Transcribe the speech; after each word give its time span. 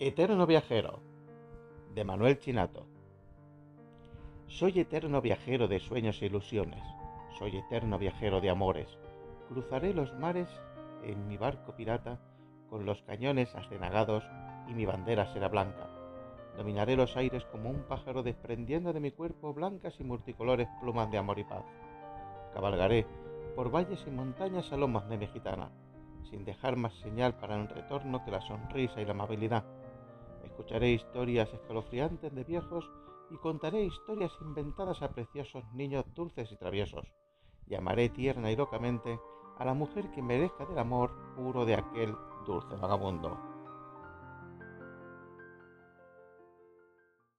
Eterno 0.00 0.44
viajero 0.44 0.98
de 1.94 2.02
Manuel 2.02 2.40
Chinato. 2.40 2.84
Soy 4.48 4.80
eterno 4.80 5.20
viajero 5.20 5.68
de 5.68 5.78
sueños 5.78 6.20
e 6.20 6.26
ilusiones, 6.26 6.82
soy 7.38 7.58
eterno 7.58 7.96
viajero 7.96 8.40
de 8.40 8.50
amores. 8.50 8.88
Cruzaré 9.48 9.94
los 9.94 10.12
mares 10.18 10.48
en 11.04 11.28
mi 11.28 11.36
barco 11.36 11.76
pirata 11.76 12.18
con 12.68 12.84
los 12.84 13.02
cañones 13.02 13.54
acenagados 13.54 14.24
y 14.68 14.74
mi 14.74 14.84
bandera 14.84 15.32
será 15.32 15.46
blanca. 15.46 15.88
Dominaré 16.56 16.96
los 16.96 17.16
aires 17.16 17.44
como 17.52 17.70
un 17.70 17.84
pájaro 17.84 18.24
desprendiendo 18.24 18.92
de 18.92 18.98
mi 18.98 19.12
cuerpo 19.12 19.54
blancas 19.54 20.00
y 20.00 20.02
multicolores 20.02 20.68
plumas 20.80 21.08
de 21.12 21.18
amor 21.18 21.38
y 21.38 21.44
paz. 21.44 21.64
Cabalgaré 22.52 23.06
por 23.54 23.70
valles 23.70 24.04
y 24.08 24.10
montañas 24.10 24.72
a 24.72 24.76
lomas 24.76 25.08
de 25.08 25.18
mi 25.18 25.28
gitana, 25.28 25.70
sin 26.28 26.44
dejar 26.44 26.74
más 26.74 26.94
señal 26.94 27.36
para 27.36 27.54
un 27.54 27.68
retorno 27.68 28.24
que 28.24 28.32
la 28.32 28.40
sonrisa 28.40 29.00
y 29.00 29.04
la 29.04 29.12
amabilidad 29.12 29.62
Escucharé 30.54 30.92
historias 30.92 31.52
escalofriantes 31.52 32.32
de 32.32 32.44
viejos 32.44 32.88
y 33.28 33.36
contaré 33.38 33.86
historias 33.86 34.30
inventadas 34.40 35.02
a 35.02 35.08
preciosos 35.08 35.64
niños 35.74 36.04
dulces 36.14 36.52
y 36.52 36.56
traviesos. 36.56 37.12
Llamaré 37.66 38.08
tierna 38.08 38.52
y 38.52 38.56
locamente 38.56 39.18
a 39.58 39.64
la 39.64 39.74
mujer 39.74 40.12
que 40.12 40.22
merezca 40.22 40.64
del 40.64 40.78
amor 40.78 41.10
puro 41.34 41.64
de 41.64 41.74
aquel 41.74 42.14
dulce 42.46 42.76
vagabundo. 42.76 43.53